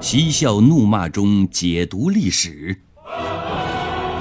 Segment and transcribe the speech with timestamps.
[0.00, 2.74] 嬉笑怒骂中解读历史，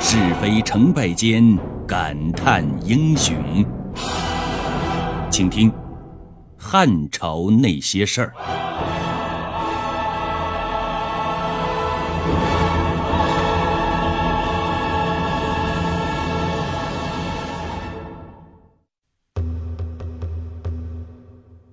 [0.02, 3.66] 是非成败间感叹英雄。
[5.31, 5.71] 请听
[6.57, 8.34] 《汉朝那些事儿》。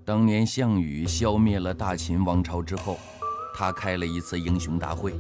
[0.05, 2.97] 当年项羽消灭了大秦王朝之后，
[3.59, 5.15] 他开了一次英雄大会，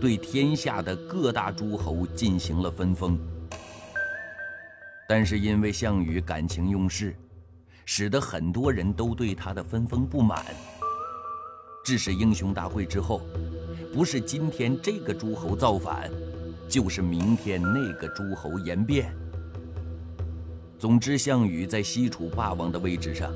[0.00, 3.16] 对天下的各大诸侯进行了分封。
[5.08, 7.14] 但是因为项羽感情用事，
[7.84, 10.44] 使得很多人都对他的分封不满，
[11.84, 13.24] 致使英雄大会之后，
[13.94, 16.10] 不是今天这个诸侯造反，
[16.68, 19.14] 就是明天那个诸侯言变。
[20.80, 23.32] 总之，项羽在西楚霸王的位置上。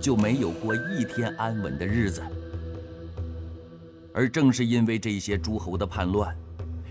[0.00, 2.22] 就没有过一天安稳的日子，
[4.14, 6.36] 而正是因为这些诸侯的叛乱，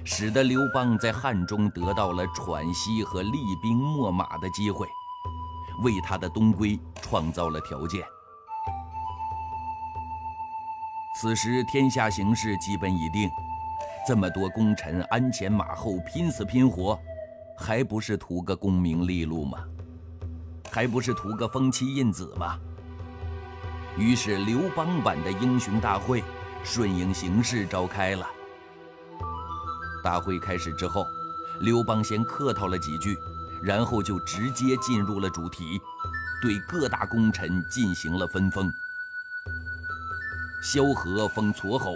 [0.03, 4.88] 使得刘邦在汉中得到了喘息和厉兵秣马的机会，
[5.84, 8.03] 为他的东归创造了条件。
[11.20, 13.30] 此时天下形势基本已定，
[14.08, 16.97] 这么多功臣鞍前马后拼死拼活，
[17.58, 19.58] 还不是图个功名利禄吗？
[20.72, 22.58] 还不是图个封妻印子吗？
[23.97, 26.23] 于是，刘邦版的英雄大会
[26.64, 28.26] 顺应形势召开了。
[30.04, 31.06] 大会开始之后，
[31.62, 33.18] 刘邦先客套了几句，
[33.62, 35.80] 然后就直接进入了主题，
[36.42, 38.72] 对各大功臣进行了分封。
[40.62, 41.94] 萧何封痤侯，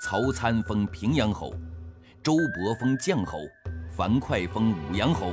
[0.00, 1.52] 曹参封平阳侯，
[2.22, 3.38] 周勃封绛侯，
[3.96, 5.32] 樊哙封武阳侯，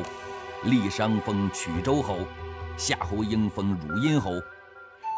[0.64, 2.20] 郦商封曲周侯，
[2.78, 4.32] 夏侯婴封汝阴侯。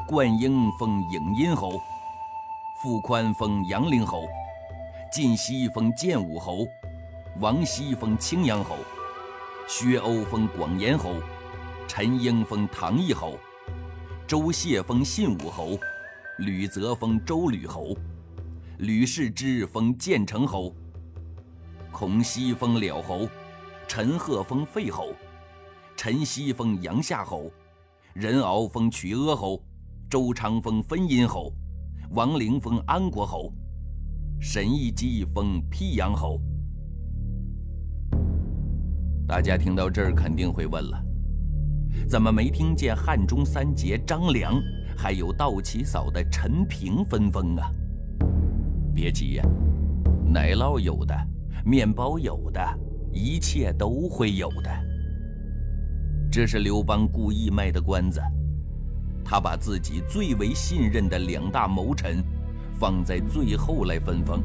[0.08, 1.80] 灌婴封颍阴侯，
[2.84, 4.28] 傅宽封阳陵侯，
[5.10, 6.68] 晋西封建武侯，
[7.40, 8.76] 王熙封青阳侯，
[9.70, 11.16] 薛欧封广延侯，
[11.88, 13.40] 陈英封唐义侯，
[14.28, 15.80] 周谢封信武侯，
[16.40, 17.96] 吕泽封周吕侯，
[18.80, 20.76] 吕氏之封建成侯，
[21.90, 23.30] 孔熙封了侯，
[23.88, 25.14] 陈赫封废侯，
[25.96, 27.50] 陈豨封阳夏侯，
[28.14, 29.64] 任敖封曲阿侯。
[30.10, 31.52] 周昌封分阴侯，
[32.16, 33.52] 王陵封安国侯，
[34.40, 36.40] 沈亦基封辟阳侯。
[39.28, 41.04] 大家听到这儿肯定会问了：
[42.08, 44.62] 怎么没听见汉中三杰张良，
[44.96, 47.68] 还有倒骑嫂的陈平分封啊？
[48.94, 49.44] 别急呀，
[50.32, 51.16] 奶酪有的，
[51.66, 52.62] 面包有的，
[53.12, 54.70] 一切都会有的。
[56.32, 58.22] 这是刘邦故意卖的关子。
[59.26, 62.24] 他把自己最为信任的两大谋臣
[62.80, 64.42] 放在最后来分封，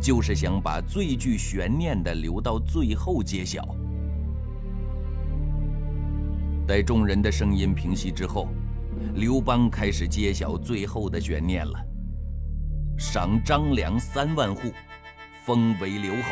[0.00, 3.66] 就是想把最具悬念的留到最后揭晓。
[6.66, 8.48] 待众人的声音平息之后，
[9.14, 11.78] 刘邦开始揭晓最后的悬念了：
[12.98, 14.70] 赏张良三万户，
[15.44, 16.28] 封为留侯。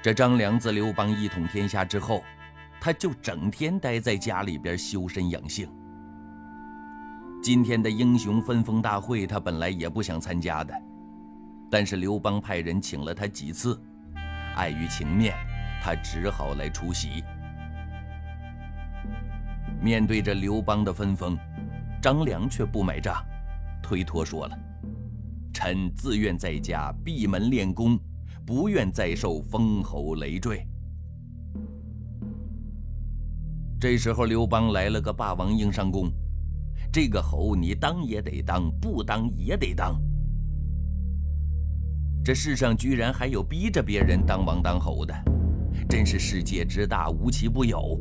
[0.00, 2.22] 这张良自刘邦一统天下之后。
[2.80, 5.68] 他就整天待在家里边修身养性。
[7.42, 10.74] 今天的英雄分封大会，他本来也不想参加的，
[11.70, 13.78] 但是刘邦派人请了他几次，
[14.56, 15.34] 碍于情面，
[15.82, 17.22] 他只好来出席。
[19.82, 21.38] 面对着刘邦的分封，
[22.02, 23.22] 张良却不买账，
[23.82, 24.58] 推脱说了
[25.52, 27.98] ：“臣自愿在家闭门练功，
[28.46, 30.66] 不愿再受封侯累赘。”
[33.80, 36.12] 这时候，刘邦来了个霸王硬上弓，
[36.92, 39.98] 这个侯你当也得当，不当也得当。
[42.22, 45.14] 这世上居然还有逼着别人当王当侯的，
[45.88, 47.98] 真是世界之大，无奇不有。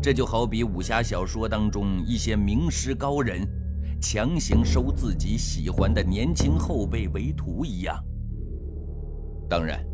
[0.00, 3.46] 这就好比武侠小说当中一些名师高人，
[4.00, 8.02] 强行收自己喜欢的年轻后辈为徒一样。
[9.46, 9.84] 当然，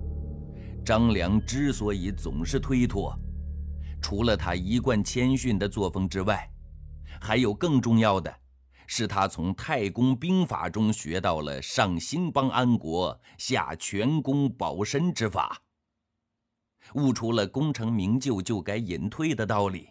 [0.84, 3.12] 张良之所以总是推脱。
[4.00, 6.50] 除了他一贯谦逊的作风之外，
[7.20, 8.34] 还有更重要的，
[8.86, 15.60] 是他从太公兵法中学到了上兴邦安国、下全功保身之法，
[16.94, 19.90] 悟出了功成名就就该隐退的道理。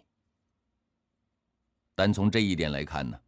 [1.94, 3.20] 单从这一点来看呢，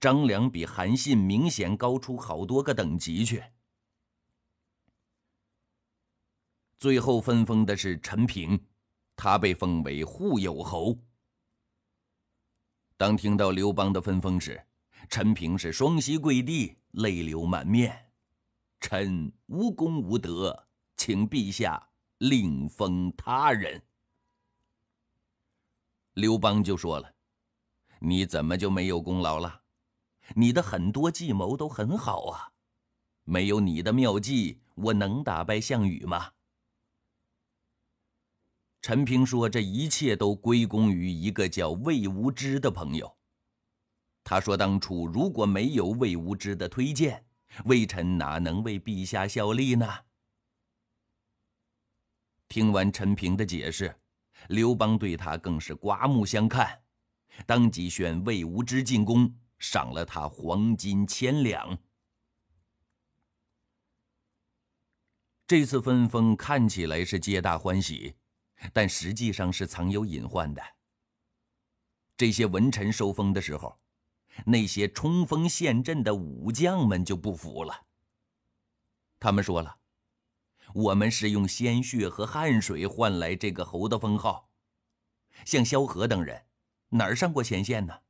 [0.00, 3.42] 张良比韩信明显高出好多个等级去。
[6.78, 8.58] 最后分封的是陈平。
[9.22, 10.98] 他被封为护友侯。
[12.96, 14.60] 当听到刘邦的分封时，
[15.08, 18.10] 陈平是双膝跪地，泪流满面。
[18.80, 20.66] 臣无功无德，
[20.96, 21.88] 请陛下
[22.18, 23.80] 另封他人。
[26.14, 27.14] 刘邦就说了
[28.02, 29.62] ：“你怎么就没有功劳了？
[30.34, 32.50] 你的很多计谋都很好啊，
[33.22, 36.32] 没有你的妙计，我能打败项羽吗？”
[38.82, 43.16] 陈平说：“这一切都归功于一个叫魏无知的朋友。”
[44.24, 47.24] 他说：“当初如果没有魏无知的推荐，
[47.64, 49.86] 魏臣哪能为陛下效力呢？”
[52.48, 53.94] 听完陈平的解释，
[54.48, 56.82] 刘邦对他更是刮目相看，
[57.46, 61.78] 当即选魏无知进宫，赏了他黄金千两。
[65.46, 68.14] 这次分封看起来是皆大欢喜，
[68.72, 70.62] 但实际上是藏有隐患的。
[72.16, 73.78] 这些文臣受封的时候。
[74.46, 77.84] 那些冲锋陷阵的武将们就不服了。
[79.20, 79.76] 他们说了
[80.72, 84.48] ：“我们是用鲜血和汗水换来这个侯的封号，
[85.44, 86.46] 像萧何等人，
[86.88, 88.00] 哪儿上过前线呢？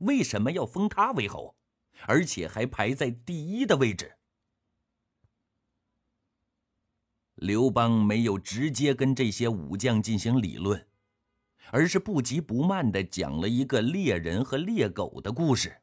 [0.00, 1.56] 为什么要封他为侯，
[2.02, 4.15] 而且还排在第一的位置？”
[7.36, 10.86] 刘邦没有直接跟这些武将进行理论。
[11.72, 15.82] 而是不急不慢的讲了一个猎人和猎狗的故事。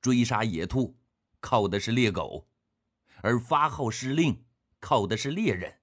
[0.00, 0.94] 追杀野兔，
[1.40, 2.46] 靠的是猎狗；
[3.22, 4.44] 而发号施令，
[4.78, 5.78] 靠的是猎人。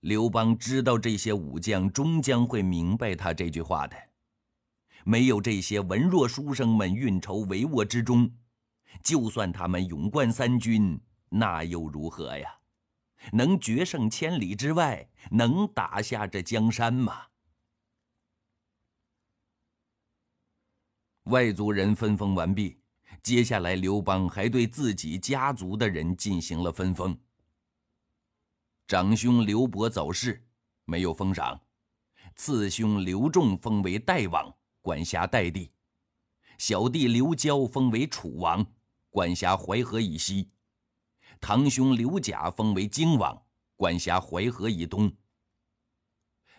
[0.00, 3.96] 刘邦知道这些武将终将会明白他这句话的。
[5.04, 8.30] 没有这些文弱书生们运筹帷幄之中，
[9.02, 12.56] 就算他们勇冠三军，那又如何呀？
[13.32, 17.26] 能决胜千里之外，能打下这江山吗？
[21.24, 22.80] 外族人分封完毕，
[23.22, 27.16] 接下来刘邦还对自己家族的人进行了分封。
[28.88, 30.42] 长兄刘伯早逝，
[30.86, 31.60] 没有封赏；
[32.34, 35.70] 次兄刘仲封为代王，管辖代地；
[36.58, 38.66] 小弟刘交封为楚王，
[39.10, 40.50] 管辖淮河以西。
[41.40, 43.40] 堂兄刘贾封为荆王，
[43.76, 45.12] 管辖淮河以东。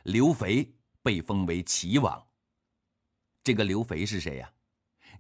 [0.04, 2.22] 刘肥被封为齐王。
[3.44, 4.52] 这个刘肥是谁呀？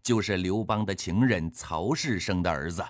[0.03, 2.83] 就是刘邦的情人曹氏生的儿子。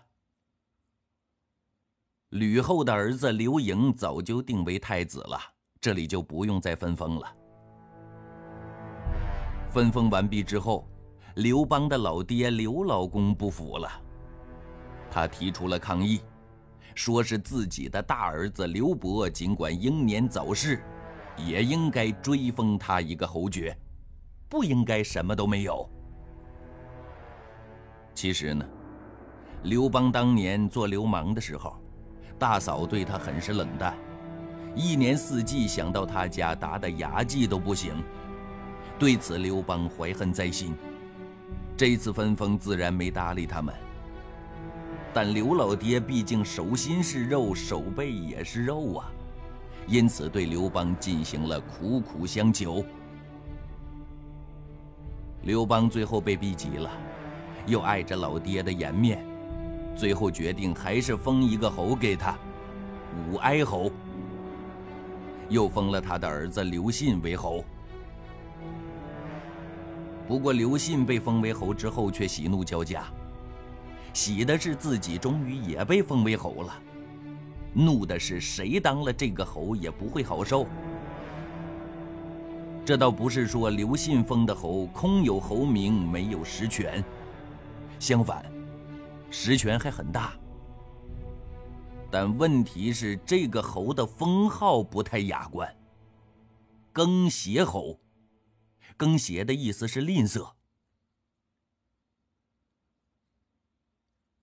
[2.29, 5.37] 吕后的儿子刘盈早就定为太子了，
[5.81, 7.35] 这里就不用再分封了。
[9.69, 10.87] 分封完毕之后，
[11.35, 13.89] 刘邦的老爹刘老公不服了，
[15.11, 16.21] 他提出了抗议。
[16.93, 20.83] 说是自己的大儿子刘伯，尽管英年早逝，
[21.37, 23.75] 也应该追封他一个侯爵，
[24.49, 25.89] 不应该什么都没有。
[28.13, 28.65] 其实呢，
[29.63, 31.81] 刘邦当年做流氓的时候，
[32.37, 33.95] 大嫂对他很是冷淡，
[34.75, 38.03] 一年四季想到他家打打牙祭都不行。
[38.99, 40.75] 对此，刘邦怀恨在心，
[41.77, 43.73] 这次分封自然没搭理他们。
[45.13, 49.11] 但刘老爹毕竟手心是肉，手背也是肉啊，
[49.87, 52.83] 因此对刘邦进行了苦苦相求。
[55.43, 56.89] 刘邦最后被逼急了，
[57.65, 59.25] 又碍着老爹的颜面，
[59.97, 62.37] 最后决定还是封一个侯给他，
[63.29, 63.91] 武哀侯。
[65.49, 67.65] 又封了他的儿子刘信为侯。
[70.25, 73.03] 不过刘信被封为侯之后，却喜怒交加。
[74.13, 76.81] 喜的是自己终于也被封为侯了，
[77.73, 80.67] 怒的是谁当了这个侯也不会好受。
[82.83, 87.03] 这倒不是说刘信封的侯空有侯名没有实权，
[87.99, 88.43] 相反，
[89.29, 90.33] 实权还很大。
[92.09, 95.73] 但问题是这个侯的封号不太雅观，
[96.91, 97.97] 更邪侯。
[98.97, 100.51] 更邪的意思是吝啬。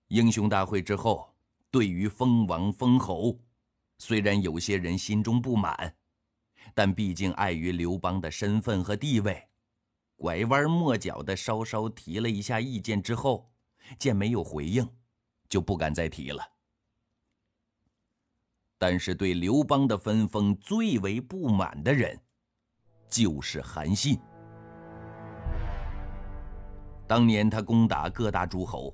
[0.09, 1.31] 英雄大会之后，
[1.69, 3.39] 对于封王封侯，
[3.99, 5.95] 虽然有些人心中不满，
[6.73, 9.47] 但毕竟碍于刘邦的身份和地位，
[10.15, 13.51] 拐弯抹角的稍稍提了一下意见之后，
[13.99, 14.89] 见没有回应，
[15.47, 16.43] 就不敢再提了。
[18.79, 22.19] 但是对刘邦的分封最为不满的人，
[23.07, 24.19] 就是韩信。
[27.07, 28.91] 当年他攻打各大诸侯。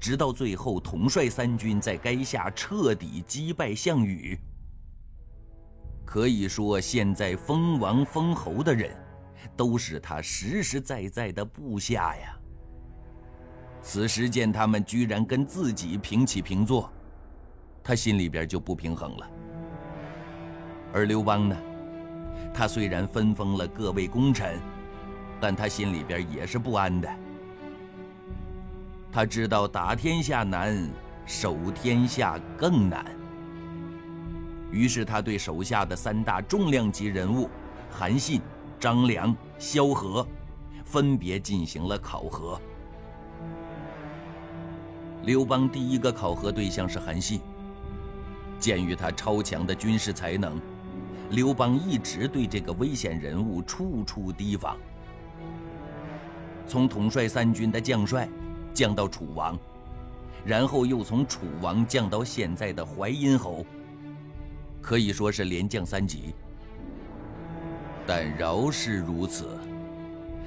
[0.00, 4.38] 直到最后，统帅三军在垓下彻底击败项羽。
[6.04, 8.96] 可以说，现在封王封侯的人，
[9.56, 12.34] 都是他实实在在的部下呀。
[13.82, 16.90] 此时见他们居然跟自己平起平坐，
[17.82, 19.30] 他心里边就不平衡了。
[20.92, 21.56] 而刘邦呢，
[22.54, 24.58] 他虽然分封了各位功臣，
[25.40, 27.08] 但他心里边也是不安的。
[29.10, 30.88] 他知道打天下难，
[31.24, 33.04] 守天下更难。
[34.70, 37.48] 于是他对手下的三大重量级人物
[37.90, 38.40] 韩信、
[38.78, 40.26] 张良、萧何，
[40.84, 42.60] 分别进行了考核。
[45.24, 47.40] 刘邦第一个考核对象是韩信。
[48.60, 50.60] 鉴于他超强的军事才能，
[51.30, 54.76] 刘邦一直对这个危险人物处处提防。
[56.66, 58.28] 从统帅三军的将帅
[58.74, 59.58] 降到楚王，
[60.44, 63.64] 然后又从楚王降到现在的淮阴侯，
[64.80, 66.34] 可以说是连降三级。
[68.06, 69.58] 但饶是如此，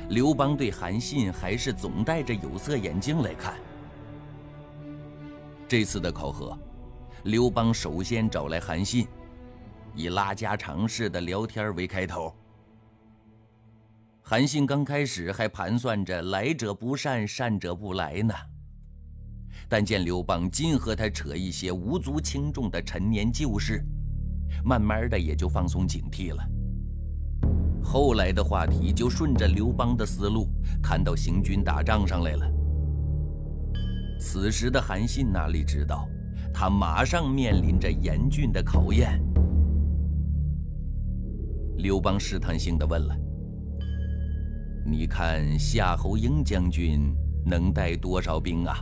[0.10, 3.54] 刘邦对韩信还是总戴着有色眼镜来看。
[5.68, 6.58] 这次的考核，
[7.24, 9.08] 刘邦首先找来韩信，
[9.96, 12.34] 以拉家常式的聊天为开头。
[14.24, 18.34] 韩信刚开始还盘算着来者不善，善者不来呢，
[19.68, 23.84] 但见刘邦尽和他扯一些无足轻重的陈年旧事，
[24.64, 26.42] 慢慢的也就放松警惕了。
[27.84, 30.48] 后来的话题就顺着刘邦的思路
[30.82, 32.50] 谈到行军打仗上来了。
[34.20, 36.08] 此时的韩信哪里知道，
[36.54, 39.20] 他马上面临着严峻的考验。
[41.78, 43.18] 刘邦试探性的问了
[44.86, 48.78] ：“你看夏侯婴将军能带多少兵啊？”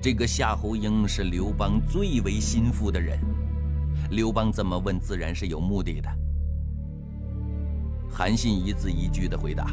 [0.00, 3.18] 这个夏侯婴是刘邦最为心腹的人，
[4.10, 6.10] 刘邦这么问自然是有目的的。
[8.10, 9.72] 韩信一字一句的回答：“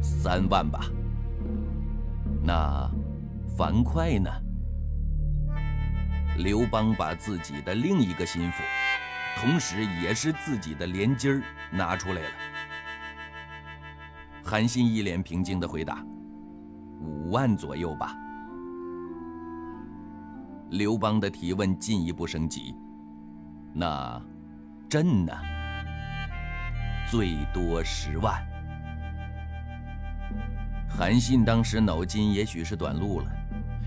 [0.00, 0.88] 三万吧。”
[2.40, 2.88] 那
[3.56, 4.30] 樊哙呢？
[6.38, 8.62] 刘邦把自己的另一个心腹，
[9.38, 12.28] 同时也是自己的连襟儿拿出来了。
[14.46, 16.04] 韩信一脸平静的回答
[17.00, 18.14] ：“五万左右吧。”
[20.68, 22.74] 刘邦的提问进一步升级
[23.72, 24.20] ：“那
[24.86, 25.32] 朕呢？
[27.10, 28.34] 最多十万。”
[30.86, 33.32] 韩信当时脑筋也许是短路了，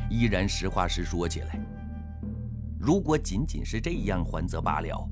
[0.10, 1.60] 依然实话实说起来。
[2.80, 5.08] 如果仅仅是这样还则罢了，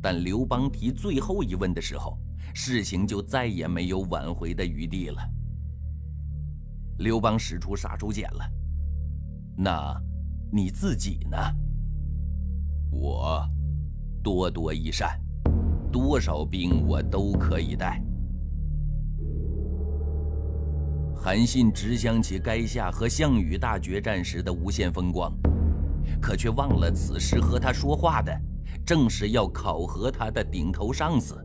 [0.00, 2.16] 但刘邦提最后一问的时候，
[2.54, 5.22] 事情就再也没有挽回的余地了。
[6.98, 8.44] 刘邦使出杀手锏了，
[9.56, 10.00] 那
[10.52, 11.36] 你自己呢？
[12.90, 13.42] 我
[14.22, 15.18] 多多益善，
[15.90, 18.00] 多少兵我都可以带。
[21.16, 25.32] 韩信只想起垓下和项羽大决战时的无限风光，
[26.20, 28.38] 可却忘了此时和他说话的
[28.84, 31.42] 正是要考核他的顶头上司。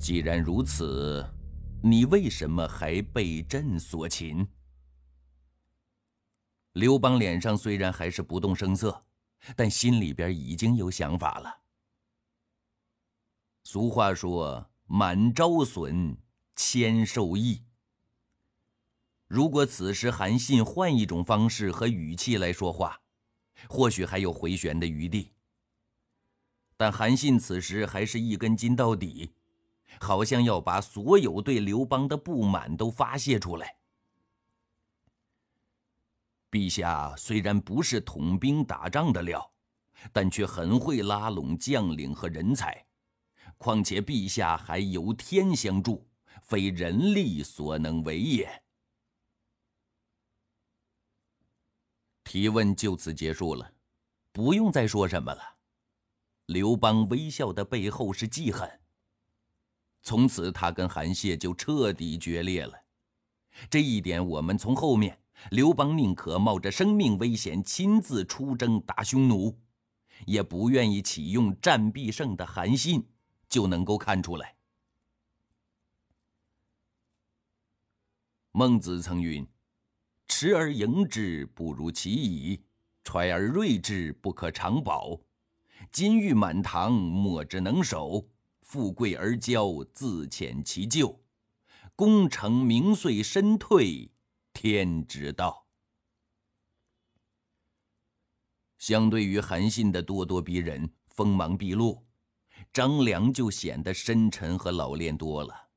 [0.00, 1.30] 既然如此，
[1.82, 4.48] 你为什么还被朕所擒？
[6.72, 9.04] 刘邦脸上虽然还是不动声色，
[9.54, 11.60] 但心里边已经有想法了。
[13.64, 16.16] 俗话说：“满招损。”
[16.56, 17.62] 谦受益。
[19.28, 23.00] 如果此时韩信换一种方式和语气来说话，
[23.66, 25.32] 或许还有回旋的余地。
[26.76, 29.32] 但韩信此时还是一根筋到底，
[29.98, 33.76] 好像要把所有对刘邦的不满都发泄出来。
[36.50, 39.50] 陛下虽然不是统兵打仗的料，
[40.12, 42.86] 但却很会拉拢将领和人才，
[43.56, 46.06] 况且陛下还有天相助。
[46.42, 48.62] 非人力所能为也。
[52.24, 53.72] 提问就此结束了，
[54.32, 55.58] 不用再说什么了。
[56.46, 58.79] 刘邦微笑的背后是记恨。
[60.02, 62.74] 从此，他跟韩谢就彻底决裂了。
[63.68, 65.18] 这一点，我们从后面
[65.50, 69.58] 刘邦宁可冒着生命危险亲自出征打匈奴，
[70.26, 73.06] 也不愿意启用战必胜的韩信，
[73.48, 74.56] 就能够看出来。
[78.52, 79.46] 孟子曾云
[80.26, 82.58] ：“持而盈之，不如其已；
[83.04, 85.20] 揣而锐之，不可长保。
[85.92, 88.26] 金玉满堂，莫之能守；
[88.70, 91.20] 富贵而骄，自遣其咎。
[91.96, 94.12] 功成名遂身退，
[94.52, 95.66] 天之道。”
[98.78, 102.06] 相对于韩信的咄咄逼人、锋芒毕露，
[102.72, 105.70] 张良就显得深沉和老练多了。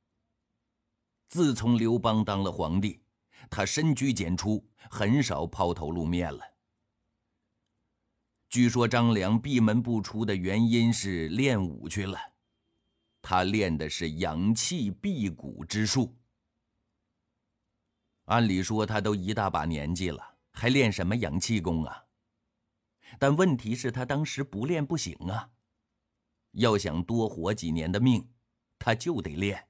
[1.26, 3.02] 自从刘邦当了皇帝，
[3.50, 6.44] 他深居简出，很少抛头露面了。
[8.48, 12.16] 据说张良闭门不出的原因是练武去了，
[13.26, 16.14] 他练的是养气辟谷之术。
[18.26, 22.04] 按理说他都一大把年纪了，还练什么养气功啊？
[23.18, 25.50] 但问题是，他当时不练不行啊。
[26.50, 28.30] 要想多活几年的命，
[28.78, 29.68] 他就得练。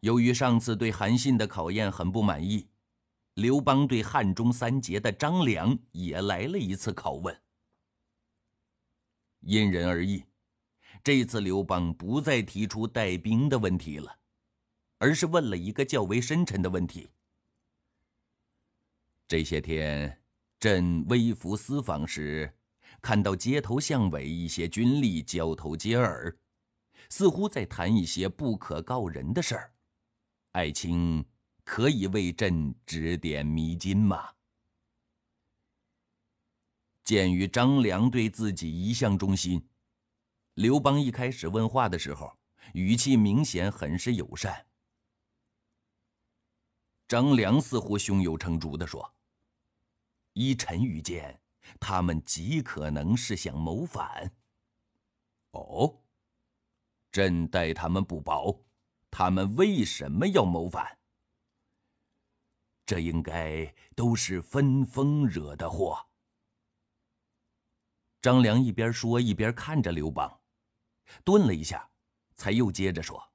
[0.00, 2.68] 由于上次对韩信的考验很不满意，
[3.32, 7.40] 刘邦对汉中三杰的张良也来了一次拷问。
[9.40, 10.24] 因人而异，
[11.02, 14.18] 这次刘邦不再提出带兵的问题了，
[14.98, 17.10] 而是问了一个较为深沉的问题。
[19.26, 20.22] 这些天，
[20.60, 22.54] 朕微服私访时，
[23.02, 26.34] 看到街头巷尾一些军吏交头接耳，
[27.08, 29.72] 似乎在谈一些不可告人的事儿。
[30.52, 31.24] 爱卿，
[31.64, 34.30] 可以为朕指点迷津吗？
[37.02, 39.62] 鉴于张良对自己一向忠心，
[40.54, 42.32] 刘邦一开始问话的时候，
[42.74, 44.66] 语气明显很是友善。
[47.08, 49.14] 张良似乎胸有成竹地说
[50.34, 51.40] ：“依臣愚见，
[51.80, 54.32] 他们极可能是想谋反。
[55.50, 56.02] 哦，
[57.10, 58.60] 朕待他们不薄。”
[59.16, 60.98] 他们为什么要谋反？
[62.84, 66.08] 这应该都是分封惹的祸。
[68.20, 70.40] 张良一边说一边看着刘邦，
[71.24, 71.90] 顿了一下，
[72.34, 73.32] 才又接着说：“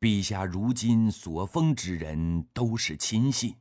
[0.00, 3.56] 陛下如今所封之人都是亲信，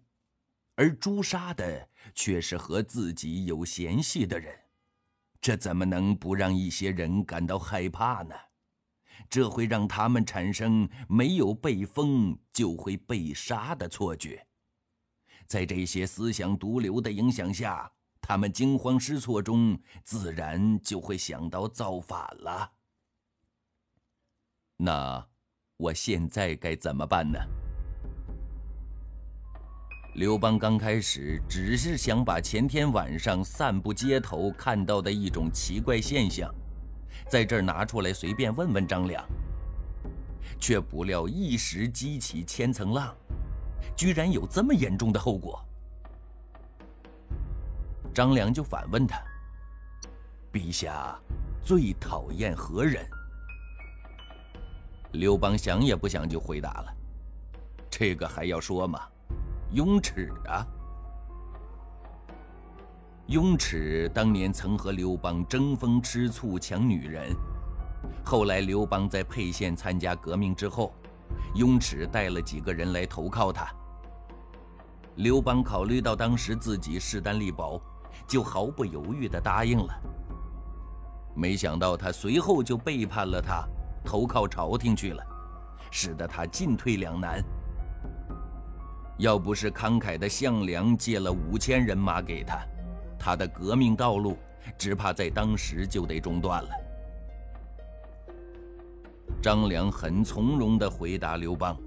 [0.75, 4.57] 而诛杀的却是和自己有嫌隙的人，
[5.39, 8.35] 这怎么能不让一些人感到害怕呢？”
[9.29, 14.47] 这会让他们产生没有被封就会被杀的错觉，
[15.45, 22.71] 在这些思想毒瘤的影响下，他们惊慌失措中，自然就会想到造反了。
[24.77, 25.27] 那
[25.77, 27.39] 我现在该怎么办呢？
[30.15, 36.53] 刘邦刚开始只是想把前天晚上散步街头看到的一种奇怪现象。
[37.29, 39.25] 在这儿拿出来随便问问张良，
[40.59, 43.15] 却不料一时激起千层浪，
[43.95, 45.65] 居然有这么严重的后果。
[48.13, 49.19] 张良就反问他
[50.51, 51.17] ：“陛下
[51.63, 53.05] 最讨厌何人？”
[55.13, 56.93] 刘邦想也不想就回答了
[57.89, 58.99] ：“这个还要说吗？
[59.71, 60.65] 雍齿啊！”
[63.27, 67.33] 雍齿当年曾和刘邦争风吃醋抢女人，
[68.25, 70.93] 后来刘邦在沛县参加革命之后，
[71.55, 73.73] 雍齿带了几个人来投靠他。
[75.15, 77.81] 刘邦考虑到当时自己势单力薄，
[78.27, 79.93] 就毫不犹豫地答应了。
[81.35, 83.67] 没想到他随后就背叛了他，
[84.03, 85.23] 投靠朝廷去了，
[85.89, 87.43] 使得他进退两难。
[89.17, 92.59] 要不是慷慨的项梁借了五千人马给他。
[93.19, 94.35] 他的革命道路
[94.77, 96.69] 只怕在当时就得中断了。
[99.41, 101.77] 张良很从容地回答刘邦：“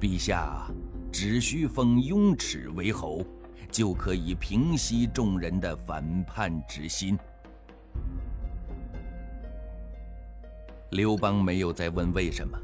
[0.00, 0.66] 陛下
[1.12, 3.24] 只需封雍齿为侯，
[3.70, 7.18] 就可以平息众人的反叛之心。”
[10.90, 12.56] 刘邦没有再问为什么，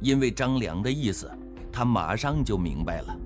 [0.00, 1.30] 因为张良的意思，
[1.72, 3.16] 他马上就明白了。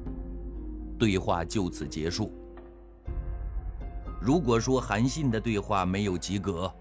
[0.98, 2.32] 对话就此结束。
[4.20, 6.72] 如果说韩信的对话没有及格，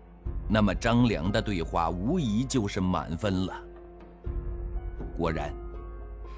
[0.48, 3.54] 那么张良的对话无疑就是满分了。
[5.18, 5.54] 果然，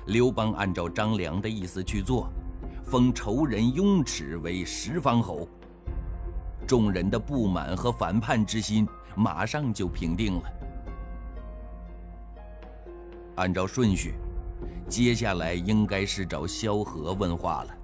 [0.07, 2.29] 刘邦按照张良的意思去做，
[2.89, 5.47] 封仇人雍齿为十方侯。
[6.65, 10.43] 众人的不满和反叛之心马上就平定了。
[13.35, 14.15] 按照顺序，
[14.87, 17.77] 接下来应该是找萧何问话了。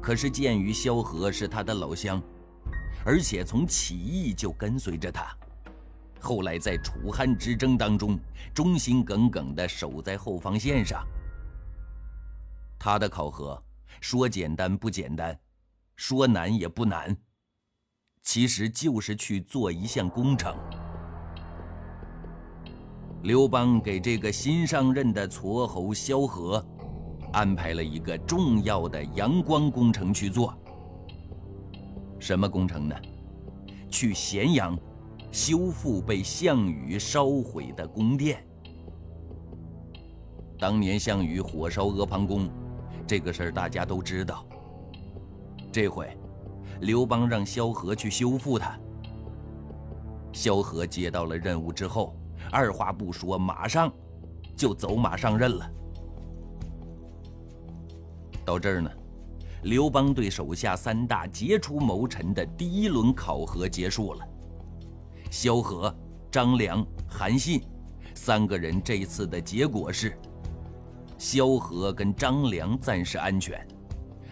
[0.00, 2.22] 可是，鉴于萧何是他的老乡，
[3.04, 5.26] 而且从起义就跟随着他，
[6.18, 8.18] 后来在楚汉之争当中
[8.54, 11.06] 忠心耿耿地守在后方线上，
[12.78, 13.62] 他的考核
[14.00, 15.38] 说简单不简单，
[15.96, 17.16] 说难也不难，
[18.22, 20.56] 其实就是去做一项工程。
[23.22, 26.64] 刘邦给这个新上任的痤侯萧何。
[27.30, 30.56] 安排了一个重要的阳光工程去做。
[32.18, 32.96] 什么工程呢？
[33.90, 34.78] 去咸阳
[35.30, 38.42] 修复被项羽烧毁的宫殿。
[40.58, 42.48] 当年项羽火烧阿房宫，
[43.08, 44.44] 这个事儿大家都知道。
[45.72, 46.14] 这回，
[46.82, 48.78] 刘邦让萧何去修复他。
[50.30, 52.14] 萧何接到了任务之后，
[52.52, 53.90] 二话不说，马上
[54.54, 55.70] 就走马上任了。
[58.44, 58.90] 到这儿呢，
[59.62, 64.28] 刘邦对手下三大杰出谋臣的第一轮考核结束了。
[65.30, 65.94] 萧何、
[66.30, 67.62] 张良、韩信
[68.14, 70.18] 三个人这次的结果是：
[71.18, 73.66] 萧何跟张良暂时安全，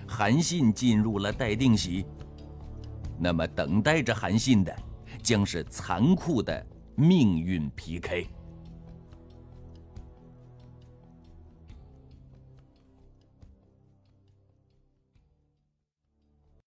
[0.07, 2.07] 韩信进入了待定席。
[3.19, 4.75] 那么等待着韩信的，
[5.23, 8.29] 将是残酷的命运 PK。